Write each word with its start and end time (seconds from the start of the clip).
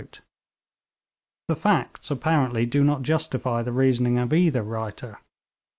The 1.47 1.55
facts 1.55 2.09
apparently 2.09 2.65
do 2.65 2.83
not 2.83 3.03
justify 3.03 3.61
the 3.61 3.71
reasoning 3.71 4.17
of 4.17 4.33
either 4.33 4.63
writer. 4.63 5.19